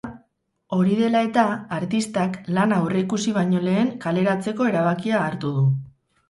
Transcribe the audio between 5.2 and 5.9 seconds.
hartu du.